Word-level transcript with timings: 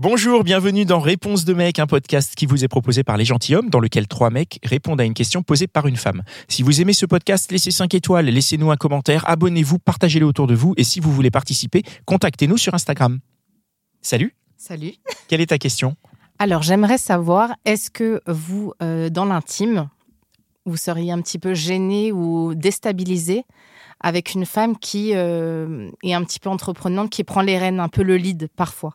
Bonjour, 0.00 0.44
bienvenue 0.44 0.84
dans 0.84 1.00
Réponse 1.00 1.44
de 1.44 1.52
mec, 1.52 1.80
un 1.80 1.88
podcast 1.88 2.36
qui 2.36 2.46
vous 2.46 2.62
est 2.62 2.68
proposé 2.68 3.02
par 3.02 3.16
les 3.16 3.24
gentilshommes, 3.24 3.68
dans 3.68 3.80
lequel 3.80 4.06
trois 4.06 4.30
mecs 4.30 4.60
répondent 4.62 5.00
à 5.00 5.04
une 5.04 5.12
question 5.12 5.42
posée 5.42 5.66
par 5.66 5.88
une 5.88 5.96
femme. 5.96 6.22
Si 6.46 6.62
vous 6.62 6.80
aimez 6.80 6.92
ce 6.92 7.04
podcast, 7.04 7.50
laissez 7.50 7.72
5 7.72 7.94
étoiles, 7.94 8.26
laissez-nous 8.26 8.70
un 8.70 8.76
commentaire, 8.76 9.28
abonnez-vous, 9.28 9.80
partagez-le 9.80 10.24
autour 10.24 10.46
de 10.46 10.54
vous, 10.54 10.72
et 10.76 10.84
si 10.84 11.00
vous 11.00 11.12
voulez 11.12 11.32
participer, 11.32 11.82
contactez-nous 12.04 12.58
sur 12.58 12.74
Instagram. 12.74 13.18
Salut, 14.00 14.36
Salut. 14.56 14.92
quelle 15.26 15.40
est 15.40 15.46
ta 15.46 15.58
question? 15.58 15.96
Alors, 16.38 16.62
j'aimerais 16.62 16.98
savoir, 16.98 17.56
est-ce 17.64 17.90
que 17.90 18.20
vous, 18.28 18.74
euh, 18.80 19.10
dans 19.10 19.24
l'intime, 19.24 19.88
vous 20.64 20.76
seriez 20.76 21.10
un 21.10 21.20
petit 21.20 21.40
peu 21.40 21.54
gêné 21.54 22.12
ou 22.12 22.54
déstabilisé 22.54 23.42
avec 23.98 24.34
une 24.34 24.46
femme 24.46 24.78
qui 24.78 25.10
euh, 25.16 25.90
est 26.04 26.14
un 26.14 26.22
petit 26.22 26.38
peu 26.38 26.50
entreprenante, 26.50 27.10
qui 27.10 27.24
prend 27.24 27.40
les 27.40 27.58
rênes, 27.58 27.80
un 27.80 27.88
peu 27.88 28.04
le 28.04 28.16
lead 28.16 28.48
parfois? 28.54 28.94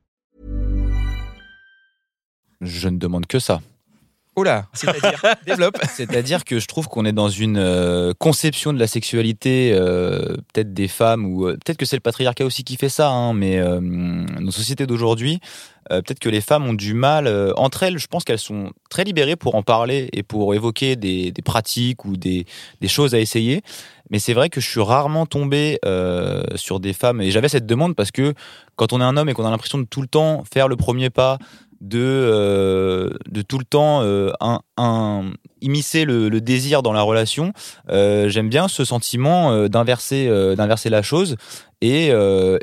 Je 2.61 2.87
ne 2.89 2.97
demande 2.97 3.25
que 3.25 3.39
ça. 3.39 3.61
Là, 4.43 4.65
c'est-à-dire, 4.73 5.21
développe. 5.45 5.77
C'est-à-dire 5.87 6.45
que 6.45 6.57
je 6.59 6.65
trouve 6.65 6.87
qu'on 6.87 7.05
est 7.05 7.11
dans 7.11 7.29
une 7.29 7.57
euh, 7.57 8.13
conception 8.17 8.73
de 8.73 8.79
la 8.79 8.87
sexualité, 8.87 9.71
euh, 9.73 10.35
peut-être 10.51 10.73
des 10.73 10.87
femmes, 10.87 11.25
ou 11.25 11.47
euh, 11.47 11.53
peut-être 11.53 11.77
que 11.77 11.85
c'est 11.85 11.97
le 11.97 12.01
patriarcat 12.01 12.45
aussi 12.45 12.63
qui 12.63 12.75
fait 12.75 12.89
ça, 12.89 13.09
hein, 13.09 13.33
mais 13.33 13.59
euh, 13.59 13.79
nos 13.81 14.49
sociétés 14.49 14.87
d'aujourd'hui, 14.87 15.39
euh, 15.91 16.01
peut-être 16.01 16.19
que 16.19 16.29
les 16.29 16.41
femmes 16.41 16.65
ont 16.65 16.73
du 16.73 16.93
mal, 16.95 17.27
euh, 17.27 17.51
entre 17.55 17.83
elles, 17.83 17.99
je 17.99 18.07
pense 18.07 18.23
qu'elles 18.23 18.39
sont 18.39 18.71
très 18.89 19.03
libérées 19.03 19.35
pour 19.35 19.53
en 19.53 19.63
parler 19.63 20.09
et 20.13 20.23
pour 20.23 20.55
évoquer 20.55 20.95
des, 20.95 21.31
des 21.31 21.41
pratiques 21.41 22.05
ou 22.05 22.17
des, 22.17 22.45
des 22.79 22.87
choses 22.87 23.13
à 23.13 23.19
essayer. 23.19 23.61
Mais 24.09 24.17
c'est 24.17 24.33
vrai 24.33 24.49
que 24.49 24.59
je 24.59 24.67
suis 24.67 24.81
rarement 24.81 25.25
tombé 25.25 25.77
euh, 25.85 26.43
sur 26.55 26.79
des 26.79 26.93
femmes, 26.93 27.21
et 27.21 27.29
j'avais 27.29 27.49
cette 27.49 27.67
demande 27.67 27.95
parce 27.95 28.11
que 28.11 28.33
quand 28.75 28.91
on 28.91 29.01
est 29.01 29.03
un 29.03 29.17
homme 29.17 29.29
et 29.29 29.33
qu'on 29.33 29.45
a 29.45 29.51
l'impression 29.51 29.77
de 29.77 29.85
tout 29.85 30.01
le 30.01 30.07
temps 30.07 30.43
faire 30.51 30.67
le 30.67 30.77
premier 30.77 31.09
pas, 31.11 31.37
de, 31.81 31.99
euh, 31.99 33.09
de 33.29 33.41
tout 33.41 33.57
le 33.57 33.65
temps 33.65 34.03
euh, 34.03 34.31
un, 34.39 34.61
un- 34.77 35.31
immiscer 35.61 36.05
le, 36.05 36.29
le 36.29 36.41
désir 36.41 36.83
dans 36.83 36.93
la 36.93 37.01
relation. 37.01 37.53
Euh, 37.89 38.29
J'aime 38.29 38.49
bien 38.49 38.67
ce 38.67 38.85
sentiment 38.85 39.51
euh, 39.51 39.67
d'inverser 39.67 40.27
euh, 40.27 40.55
d'inverser 40.55 40.89
la 40.89 41.01
chose 41.01 41.35
et, 41.83 42.09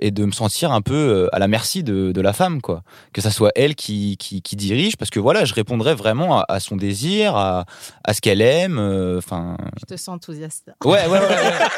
et 0.01 0.11
de 0.13 0.25
me 0.25 0.31
sentir 0.31 0.71
un 0.71 0.81
peu 0.81 1.29
à 1.33 1.41
la 1.41 1.49
merci 1.49 1.83
de, 1.83 2.13
de 2.13 2.21
la 2.21 2.33
femme, 2.33 2.63
quoi. 2.63 2.85
Que 3.13 3.21
ça 3.21 3.33
soit 3.33 3.51
elle 3.57 3.75
qui, 3.75 4.17
qui, 4.17 4.43
qui 4.43 4.55
dirige, 4.55 4.97
parce 4.97 5.11
que 5.11 5.19
voilà, 5.19 5.45
je 5.45 5.55
répondrai 5.55 5.97
vraiment 5.97 6.39
à, 6.39 6.45
à 6.49 6.61
son 6.61 6.77
désir, 6.77 7.35
à, 7.35 7.65
à 8.05 8.15
ce 8.15 8.21
qu'elle 8.21 8.41
aime. 8.41 8.79
Enfin, 9.19 9.57
Je 9.81 9.87
te 9.87 9.99
sens 9.99 10.15
enthousiaste. 10.15 10.71
Ouais, 10.85 11.05
ouais, 11.09 11.19
ouais. 11.19 11.19
ouais. 11.19 11.69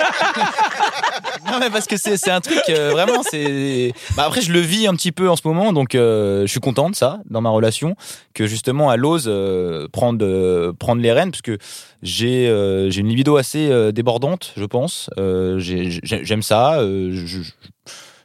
non, 1.51 1.59
mais 1.61 1.71
parce 1.71 1.87
que 1.87 1.97
c'est 1.97 2.31
un 2.31 2.43
truc, 2.43 2.61
vraiment, 2.69 3.23
c'est. 3.23 3.95
Bah, 4.17 4.25
après, 4.27 4.43
je 4.43 4.53
le 4.53 4.61
vis 4.61 4.87
un 4.87 4.95
petit 4.95 5.11
peu 5.13 5.31
en 5.31 5.37
ce 5.37 5.49
moment, 5.49 5.73
donc 5.73 5.93
je 5.95 6.45
suis 6.47 6.61
content 6.61 6.91
de 6.91 6.95
ça, 6.95 7.21
dans 7.31 7.41
ma 7.41 7.49
relation, 7.49 7.97
que 8.35 8.47
justement, 8.47 8.93
elle 8.93 9.05
ose 9.05 9.25
euh, 9.29 9.89
prendre, 9.93 10.73
prendre 10.73 11.01
les 11.03 11.10
rênes, 11.13 11.31
parce 11.31 11.43
que 11.43 11.59
j'ai 12.03 12.49
euh, 12.49 12.91
une 12.91 13.09
libido 13.09 13.37
assez 13.37 13.71
euh, 13.71 13.93
débordante, 13.93 14.53
je 14.57 14.65
pense. 14.65 15.11
Euh, 15.19 15.59
j'ai- 15.59 15.91
j'ai- 15.91 16.25
J'aime 16.25 16.43
ça. 16.43 16.81
euh, 16.81 17.27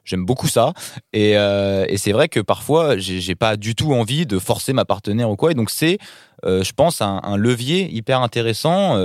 J'aime 0.04 0.24
beaucoup 0.24 0.48
ça. 0.48 0.74
Et, 1.14 1.34
c'est 1.98 2.12
vrai 2.12 2.30
que 2.30 2.40
parfois, 2.40 2.96
j'ai 2.96 3.34
pas 3.34 3.58
du 3.58 3.74
tout 3.74 3.92
envie 3.92 4.28
de 4.28 4.38
forcer 4.38 4.72
ma 4.72 4.86
partenaire 4.86 5.32
ou 5.32 5.36
quoi. 5.36 5.50
Et 5.52 5.56
donc, 5.56 5.72
c'est, 5.72 5.98
je 6.44 6.72
pense, 6.74 7.02
un, 7.02 7.38
levier 7.38 7.92
hyper 7.92 8.22
intéressant, 8.22 8.98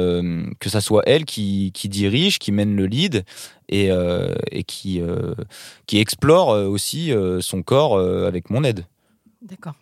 que 0.59 0.69
ça 0.69 0.83
soit 0.83 1.03
elle 1.07 1.25
qui, 1.25 1.73
dirige, 1.85 2.39
qui 2.39 2.53
mène 2.53 2.77
le 2.77 2.85
lead 2.85 3.25
et, 3.71 3.91
qui, 4.67 5.01
explore 5.95 6.49
aussi 6.49 7.15
son 7.41 7.63
corps 7.63 7.99
avec 7.99 8.51
mon 8.51 8.63
aide. 8.63 8.85
D'accord. 9.41 9.77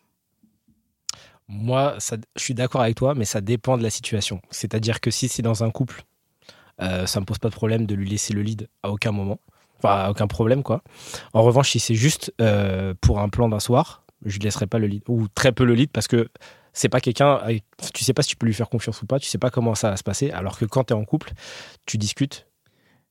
Moi, 1.49 1.97
je 2.37 2.43
suis 2.43 2.55
d'accord 2.55 2.83
avec 2.83 2.97
toi, 2.97 3.15
mais 3.15 3.25
ça 3.25 3.41
dépend 3.41 3.79
de 3.79 3.83
la 3.83 3.91
situation. 3.91 4.41
C'est-à-dire 4.51 5.01
que 5.01 5.11
si 5.11 5.29
c'est 5.29 5.43
dans 5.43 5.65
un 5.65 5.71
couple, 5.71 6.03
euh, 6.83 7.07
ça 7.07 7.21
me 7.21 7.25
pose 7.25 7.39
pas 7.39 7.49
de 7.49 7.55
problème 7.55 7.87
de 7.87 7.95
lui 7.95 8.09
laisser 8.09 8.35
le 8.35 8.43
lead 8.43 8.69
à 8.83 8.91
aucun 8.91 9.13
moment. 9.13 9.41
Enfin, 9.83 10.09
aucun 10.09 10.27
problème, 10.27 10.63
quoi. 10.63 10.83
En 11.33 11.43
revanche, 11.43 11.71
si 11.71 11.81
c'est 11.81 11.95
juste 11.95 12.33
euh, 12.41 12.95
pour 13.01 13.21
un 13.21 13.29
plan 13.29 13.49
d'un 13.49 13.61
soir, 13.61 14.05
je 14.25 14.35
lui 14.39 14.45
laisserai 14.45 14.67
pas 14.67 14.79
le 14.79 14.87
lead. 14.89 15.03
Ou 15.09 15.29
très 15.29 15.53
peu 15.53 15.65
le 15.65 15.75
lead, 15.75 15.91
parce 15.91 16.09
que 16.09 16.29
c'est 16.73 16.89
pas 16.89 17.01
quelqu'un. 17.01 17.35
avec- 17.35 17.65
Tu 17.95 18.05
sais 18.05 18.13
pas 18.13 18.23
si 18.23 18.29
tu 18.31 18.37
peux 18.37 18.47
lui 18.47 18.55
faire 18.55 18.69
confiance 18.69 19.01
ou 19.03 19.07
pas, 19.07 19.19
tu 19.19 19.29
sais 19.29 19.39
pas 19.39 19.51
comment 19.51 19.75
ça 19.75 19.91
va 19.91 19.97
se 19.97 20.03
passer. 20.03 20.31
Alors 20.33 20.59
que 20.59 20.65
quand 20.67 20.85
tu 20.85 20.93
es 20.93 20.97
en 20.97 21.05
couple, 21.05 21.33
tu 21.87 21.97
discutes. 21.97 22.47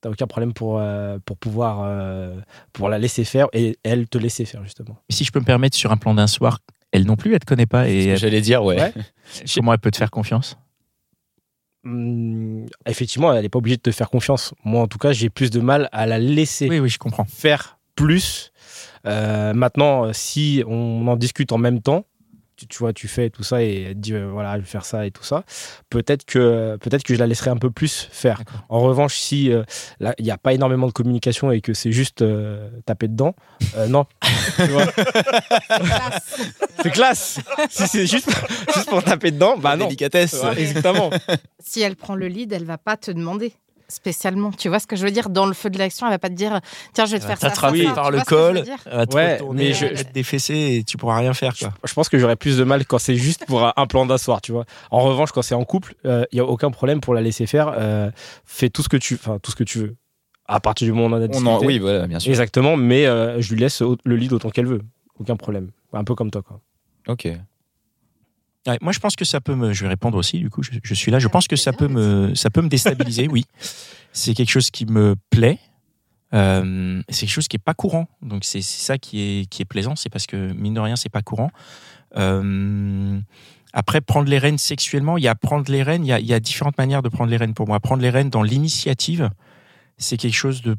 T'as 0.02 0.10
aucun 0.12 0.28
problème 0.28 0.54
pour, 0.54 0.78
euh, 0.78 1.18
pouvoir 1.40 1.80
euh, 1.84 2.40
pour 2.72 2.88
la 2.88 3.00
laisser 3.00 3.24
faire 3.24 3.48
et 3.52 3.80
elle 3.84 4.08
te 4.08 4.20
laisser 4.20 4.46
faire, 4.46 4.64
justement. 4.64 4.98
Si 5.10 5.24
je 5.24 5.32
peux 5.32 5.40
me 5.40 5.46
permettre, 5.46 5.76
sur 5.76 5.92
un 5.92 5.98
plan 5.98 6.14
d'un 6.14 6.28
soir, 6.28 6.60
elle 6.98 7.06
non 7.06 7.16
plus, 7.16 7.34
elle 7.34 7.40
te 7.40 7.46
connaît 7.46 7.66
pas, 7.66 7.88
et 7.88 8.18
J'allais 8.18 8.42
dire, 8.42 8.64
ouais. 8.64 8.78
Ouais. 8.80 8.94
comment 9.56 9.74
elle 9.74 9.80
peut 9.80 9.92
te 9.92 9.98
faire 9.98 10.12
confiance? 10.12 10.58
Hum, 11.86 12.66
effectivement, 12.86 13.34
elle 13.34 13.44
n'est 13.44 13.50
pas 13.50 13.60
obligée 13.60 13.78
de 13.78 13.82
te 13.82 13.92
faire 13.92 14.10
confiance. 14.10 14.54
Moi, 14.66 14.82
en 14.82 14.88
tout 14.88 14.98
cas, 14.98 15.14
j'ai 15.14 15.30
plus 15.30 15.50
de 15.52 15.60
mal 15.60 15.88
à 15.92 16.06
la 16.06 16.20
laisser 16.20 16.68
Oui, 16.68 16.80
oui, 16.80 16.90
je 16.90 16.98
comprends. 16.98 17.24
faire 17.26 17.78
plus. 17.96 18.52
Euh, 19.06 19.54
maintenant, 19.54 20.12
si 20.12 20.64
on 20.68 21.08
en 21.08 21.16
discute 21.16 21.52
en 21.52 21.58
même 21.58 21.82
temps, 21.82 22.06
tu, 22.58 22.68
tu 22.68 22.78
vois, 22.80 22.92
tu 22.92 23.08
fais 23.08 23.30
tout 23.30 23.44
ça 23.44 23.64
et 23.64 23.84
elle 23.84 23.94
te 23.94 24.00
dit 24.00 24.14
euh, 24.14 24.28
voilà, 24.32 24.56
je 24.56 24.62
vais 24.62 24.68
faire 24.68 24.86
ça 24.86 25.06
et 25.06 25.12
tout 25.12 25.24
ça. 25.24 25.46
Peut-être 25.90 26.26
que 26.26 26.78
peut-être 26.78 27.04
que 27.04 27.14
je 27.14 27.20
la 27.20 27.28
laisserai 27.28 27.52
un 27.52 27.58
peu 27.58 27.70
plus 27.72 28.10
faire. 28.12 28.42
En 28.70 28.80
revanche, 28.82 29.16
si 29.18 29.52
euh, 29.52 29.64
là, 30.00 30.16
il 30.18 30.26
n'y 30.26 30.32
a 30.32 30.38
pas 30.38 30.54
énormément 30.54 30.88
de 30.88 30.92
communication 30.92 31.52
et 31.52 31.62
que 31.62 31.74
c'est 31.74 31.92
juste 31.92 32.24
euh, 32.24 32.70
taper 32.86 33.08
dedans, 33.08 33.36
euh, 33.76 33.88
non. 33.88 34.06
C'est 36.84 36.92
classe. 36.92 37.40
si 37.70 37.88
c'est 37.88 38.06
juste, 38.06 38.30
juste 38.74 38.90
pour 38.90 39.04
taper 39.04 39.32
dedans, 39.32 39.58
bah 39.58 39.76
non. 39.76 39.86
Délicatesse. 39.86 40.34
Ouais, 40.44 40.62
exactement. 40.62 41.10
Si 41.60 41.82
elle 41.82 41.96
prend 41.96 42.16
le 42.16 42.28
lead, 42.28 42.54
elle 42.54 42.66
va 42.66 42.78
pas 42.78 42.98
te 42.98 43.10
demander 43.12 43.54
spécialement. 43.88 44.52
Tu 44.52 44.70
vois 44.70 44.80
ce 44.80 44.88
que 44.88 44.96
je 44.96 45.04
veux 45.06 45.12
dire? 45.12 45.30
Dans 45.30 45.46
le 45.46 45.54
feu 45.54 45.70
de 45.70 45.78
l'action, 45.78 46.06
elle 46.08 46.14
va 46.14 46.20
pas 46.20 46.30
te 46.30 46.34
dire 46.34 46.60
tiens, 46.94 47.06
je 47.06 47.12
vais 47.14 47.20
te 47.20 47.26
faire 47.26 47.38
ça. 47.38 47.50
ça, 47.50 47.56
T'attraper 47.56 47.84
par 47.94 48.06
Tu 48.08 48.12
le 48.12 48.18
vois 48.18 48.26
ce 48.26 48.30
que 48.30 48.36
je 48.36 48.42
veux 48.42 48.54
col, 48.54 48.62
dire? 48.64 48.78
Elle 48.86 48.98
va 48.98 49.06
te 49.06 49.16
Ouais, 49.16 49.40
mais 49.54 49.74
je- 49.74 49.96
je... 49.96 50.04
te 50.04 50.14
défaisser 50.14 50.54
et 50.80 50.84
tu 50.84 50.98
pourras 50.98 51.18
rien 51.18 51.34
faire. 51.34 51.56
Quoi. 51.58 51.74
Je 51.84 51.94
pense 51.94 52.10
que 52.10 52.18
j'aurais 52.18 52.36
plus 52.36 52.58
de 52.58 52.64
mal 52.64 52.86
quand 52.86 52.98
c'est 53.00 53.16
juste 53.16 53.46
pour 53.46 53.64
un- 53.64 53.88
plan 53.88 54.06
d'un 54.06 54.18
soir, 54.18 54.42
tu 54.42 54.52
vois. 54.52 54.66
En 54.92 55.02
revanche, 55.02 55.32
quand 55.32 55.42
c'est 55.42 55.56
en 55.56 55.64
couple, 55.64 55.96
il 56.04 56.26
y 56.34 56.40
a 56.40 56.46
aucun 56.46 56.72
problème 56.72 57.00
pour 57.02 57.14
la 57.14 57.22
laisser 57.22 57.46
faire. 57.48 57.74
euh, 57.78 58.12
fais 58.46 58.70
tout 58.70 58.82
ce 58.84 58.90
que 58.90 58.98
tu, 58.98 59.16
enfin 59.16 59.40
tout 59.42 59.52
ce 59.52 59.56
que 59.56 59.64
tu 59.64 59.80
veux. 59.80 59.96
À 60.50 60.60
partir 60.60 60.86
du 60.86 60.94
moment 60.94 61.08
où 61.08 61.10
on 61.10 61.14
en 61.18 61.22
a 61.22 61.26
On 61.26 61.28
discuté. 61.28 61.50
en, 61.50 61.60
oui, 61.66 61.78
voilà, 61.80 62.08
bien 62.08 62.20
sûr. 62.20 62.30
Exactement, 62.30 62.78
mais 62.78 63.06
euh, 63.06 63.42
je 63.42 63.54
lui 63.54 63.60
laisse 63.60 63.82
le 63.82 64.16
lead 64.16 64.32
autant 64.34 64.50
qu'elle 64.50 64.66
veut. 64.66 64.82
Aucun 65.20 65.36
problème. 65.36 65.72
Un 65.94 66.04
peu 66.04 66.16
comme 66.16 66.32
toi, 66.32 66.42
quoi. 66.42 66.60
Ok. 67.08 67.28
Ouais, 68.68 68.78
moi, 68.82 68.92
je 68.92 69.00
pense 69.00 69.16
que 69.16 69.26
ça 69.26 69.40
peut 69.42 69.56
me. 69.56 69.74
Je 69.74 69.84
vais 69.84 69.90
répondre 69.90 70.18
aussi. 70.18 70.40
Du 70.40 70.50
coup, 70.50 70.62
je, 70.64 70.72
je 70.84 70.94
suis 70.94 71.12
là. 71.12 71.20
Je 71.20 71.28
Ah, 71.28 71.30
pense 71.32 71.48
que 71.48 71.56
ça 71.56 71.72
bien, 71.72 71.78
peut 71.80 71.88
me, 71.88 72.36
ça 72.36 72.50
peut 72.50 72.62
me 72.62 72.68
déstabiliser. 72.70 73.28
oui, 73.28 73.46
c'est 74.12 74.34
quelque 74.34 74.50
chose 74.50 74.70
qui 74.72 74.86
me 74.86 75.16
plaît. 75.30 75.60
Euh, 76.34 77.02
c'est 77.08 77.22
quelque 77.22 77.34
chose 77.34 77.48
qui 77.48 77.56
est 77.56 77.64
pas 77.64 77.74
courant. 77.74 78.08
Donc 78.22 78.44
c'est 78.44 78.62
ça 78.62 78.98
qui 78.98 79.22
est 79.22 79.46
qui 79.50 79.62
est 79.62 79.66
plaisant. 79.66 79.96
C'est 79.96 80.10
parce 80.10 80.26
que 80.28 80.52
mine 80.54 80.74
de 80.74 80.80
rien, 80.82 80.96
c'est 80.98 81.10
pas 81.10 81.22
courant. 81.22 81.52
Euh, 82.18 83.20
après, 83.74 84.02
prendre 84.02 84.30
les 84.30 84.38
rênes 84.38 84.58
sexuellement, 84.58 85.18
il 85.18 85.24
y 85.24 85.28
a 85.28 85.36
prendre 85.36 85.72
les 85.72 85.84
rênes. 85.84 86.06
Il 86.06 86.10
y 86.10 86.14
a, 86.14 86.20
il 86.20 86.26
y 86.26 86.34
a 86.34 86.40
différentes 86.40 86.78
manières 86.78 87.02
de 87.04 87.10
prendre 87.10 87.30
les 87.30 87.38
rênes 87.38 87.54
pour 87.54 87.68
moi. 87.68 87.80
Prendre 87.80 88.02
les 88.02 88.10
rênes 88.10 88.30
dans 88.30 88.44
l'initiative, 88.44 89.30
c'est 89.98 90.18
quelque 90.18 90.36
chose 90.36 90.62
de 90.62 90.76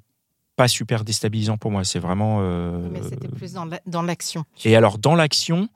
pas 0.57 0.69
super 0.69 1.05
déstabilisant 1.05 1.57
pour 1.59 1.71
moi. 1.71 1.85
C'est 1.85 2.01
vraiment. 2.01 2.39
euh, 2.41 2.89
Mais 2.91 3.01
c'était 3.03 3.29
plus 3.29 3.53
dans 3.87 4.03
l'action. 4.03 4.45
et 4.65 4.75
alors, 4.75 4.99
dans 4.99 5.15
l'action, 5.15 5.69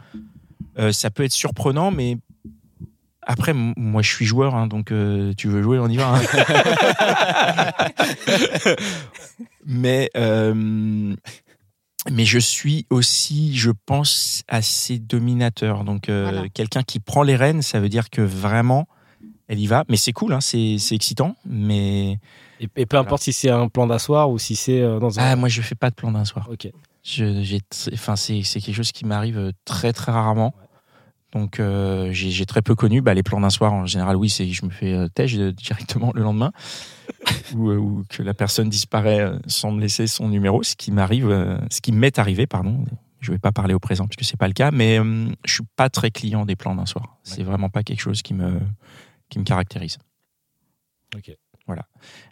euh, 0.79 0.93
ça 0.93 1.11
peut 1.11 1.23
être 1.25 1.33
surprenant, 1.33 1.91
mais 1.91 2.19
après, 3.25 3.53
moi, 3.55 4.03
je 4.03 4.11
suis 4.11 4.27
joueur, 4.27 4.55
hein, 4.55 4.67
donc 4.67 4.91
euh, 4.91 5.33
tu 5.37 5.49
veux 5.49 5.63
jouer, 5.63 5.79
on 5.79 5.89
y 5.89 5.97
va. 5.97 6.15
hein. 6.17 6.21
mais, 9.67 10.11
euh, 10.17 11.15
mais 12.11 12.25
je 12.25 12.39
suis 12.39 12.87
aussi, 12.91 13.57
je 13.57 13.71
pense, 13.87 14.43
assez 14.49 14.99
dominateur. 14.99 15.85
Donc, 15.85 16.09
euh, 16.09 16.31
Voilà. 16.33 16.49
quelqu'un 16.49 16.83
qui 16.83 16.99
prend 17.01 17.23
les 17.23 17.37
rênes, 17.37 17.63
ça 17.63 17.81
veut 17.81 17.89
dire 17.89 18.11
que 18.11 18.23
vraiment, 18.23 18.89
elle 19.49 19.61
y 19.61 19.67
va. 19.67 19.85
Mais 19.89 19.97
c'est 19.97 20.13
cool, 20.13 20.33
hein, 20.33 20.41
c'est 20.41 20.77
c'est 20.79 20.95
excitant. 20.95 21.37
Mais 21.47 22.19
Et, 22.61 22.69
et 22.77 22.87
peu 22.87 22.97
importe 22.97 23.23
si 23.23 23.33
c'est 23.33 23.51
un 23.51 23.69
plan 23.69 23.87
d'asseoir 23.87 24.31
ou 24.31 24.39
si 24.39 24.57
c'est 24.57 24.81
dans 24.99 25.21
un. 25.21 25.23
ah, 25.23 25.37
moi, 25.37 25.49
je 25.49 25.63
fais 25.63 25.75
pas 25.77 25.91
de 25.91 25.95
plan 25.95 26.11
d'un 26.13 26.25
soir. 26.25 26.49
Ok. 26.51 26.69
Je, 27.03 27.59
enfin, 27.93 28.17
c'est, 28.17 28.43
quelque 28.43 28.73
chose 28.73 28.93
qui 28.93 29.05
m'arrive 29.05 29.39
euh, 29.39 29.53
très 29.65 29.93
très 29.93 30.13
rarement. 30.13 30.55
Donc 31.33 31.61
euh, 31.61 32.13
j'ai, 32.13 32.45
très 32.45 32.61
peu 32.61 32.75
connu 32.75 33.01
bah, 33.01 33.15
les 33.15 33.23
plans 33.23 33.41
d'un 33.41 33.51
soir. 33.51 33.73
En 33.73 33.87
général, 33.87 34.17
oui, 34.17 34.29
c'est 34.29 34.47
je 34.47 34.65
me 34.67 34.71
fais 34.71 34.93
euh, 34.93 35.09
têche 35.09 35.35
directement 35.35 36.13
le 36.15 36.23
lendemain, 36.23 36.53
ou, 37.55 37.71
euh, 37.71 37.77
ou 37.77 38.05
que 38.09 38.23
la 38.23 38.35
personne 38.35 38.69
disparaît 38.69 39.33
sans 39.47 39.73
me 39.73 39.81
laisser 39.81 40.07
son 40.07 40.29
numéro, 40.29 40.63
ce 40.63 40.77
qui 40.77 40.93
m'arrive, 40.93 41.31
euh, 41.31 41.59
ce 41.71 41.81
qui 41.81 41.93
m'est 41.93 42.19
arrivé, 42.19 42.47
pardon. 42.47 42.85
Je 43.21 43.33
vais 43.33 43.39
pas 43.39 43.53
parler 43.53 43.73
au 43.73 43.79
présent 43.79 44.07
parce 44.07 44.17
que 44.17 44.25
c'est 44.25 44.37
pas 44.37 44.49
le 44.49 44.53
cas, 44.53 44.73
mais 44.73 44.99
euh, 44.99 45.31
je 45.45 45.55
suis 45.55 45.63
pas 45.77 45.89
très 45.89 46.11
client 46.11 46.45
des 46.45 46.57
plans 46.57 46.75
d'un 46.75 46.87
soir. 46.87 47.19
C'est 47.23 47.45
vraiment 47.45 47.71
pas 47.71 47.83
quelque 47.83 48.01
chose 48.01 48.21
qui 48.21 48.35
me 48.35 48.61
qui 49.29 49.39
me 49.39 49.45
caractérise. 49.45 49.99
Ok. 51.17 51.31
Voilà. 51.67 51.87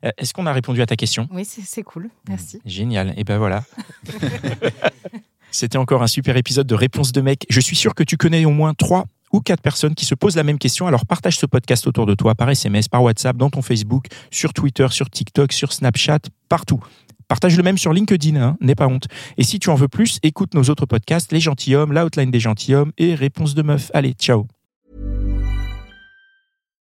Euh, 0.05 0.11
Est-ce 0.19 0.35
qu'on 0.35 0.47
a 0.47 0.53
répondu 0.53 0.83
à 0.83 0.87
ta 0.87 0.97
question? 0.97 1.29
Oui, 1.31 1.45
c'est 1.45 1.83
cool. 1.83 2.11
Merci. 2.29 2.61
Génial. 2.65 3.15
Et 3.17 3.25
ben 3.25 3.39
voilà. 3.39 3.65
C'était 5.51 5.79
encore 5.79 6.03
un 6.03 6.07
super 6.07 6.37
épisode 6.37 6.67
de 6.67 6.75
Réponse 6.75 7.13
de 7.13 7.21
mec. 7.21 7.47
Je 7.49 7.61
suis 7.61 7.77
sûr 7.77 7.95
que 7.95 8.03
tu 8.03 8.17
connais 8.17 8.45
au 8.45 8.51
moins 8.51 8.75
trois 8.75 9.07
ou 9.33 9.41
quatre 9.41 9.63
personnes 9.63 9.95
qui 9.95 10.05
se 10.05 10.15
posent 10.15 10.37
la 10.37 10.43
même 10.43 10.59
question. 10.59 10.87
Alors 10.87 11.07
partage 11.07 11.37
ce 11.39 11.47
podcast 11.47 11.87
autour 11.87 12.07
de 12.07 12.15
toi 12.15 12.35
par 12.35 12.51
SMS, 12.51 12.89
par 12.89 13.03
WhatsApp, 13.03 13.37
dans 13.37 13.51
ton 13.51 13.63
Facebook, 13.63 14.07
sur 14.31 14.53
Twitter, 14.53 14.87
sur 14.91 15.11
TikTok, 15.11 15.53
sur 15.53 15.73
Snapchat, 15.73 16.21
partout. 16.49 16.81
Partage 17.29 17.57
le 17.57 17.63
même 17.63 17.79
sur 17.79 17.93
LinkedIn, 17.93 18.41
hein, 18.41 18.57
n'aie 18.61 18.75
pas 18.75 18.89
honte. 18.89 19.07
Et 19.39 19.45
si 19.45 19.61
tu 19.61 19.71
en 19.71 19.77
veux 19.77 19.87
plus, 19.87 20.19
écoute 20.25 20.55
nos 20.55 20.65
autres 20.65 20.87
podcasts, 20.87 21.31
Les 21.31 21.39
Gentilhommes, 21.39 21.93
La 21.93 22.05
Outline 22.05 22.31
des 22.33 22.41
Gentilhommes 22.41 22.93
et 22.99 23.15
Réponse 23.15 23.55
de 23.55 23.63
Meuf. 23.63 23.91
Allez, 23.95 24.15
ciao. 24.15 24.47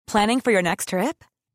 Planning 0.06 0.40
for 0.40 0.52
your 0.52 0.62
next 0.62 0.88
trip? 0.88 1.25